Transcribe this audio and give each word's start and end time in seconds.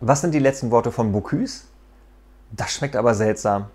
Was 0.00 0.22
sind 0.22 0.32
die 0.32 0.38
letzten 0.38 0.70
Worte 0.70 0.92
von 0.92 1.12
Bocuse? 1.12 1.64
Das 2.52 2.72
schmeckt 2.72 2.96
aber 2.96 3.14
seltsam. 3.14 3.66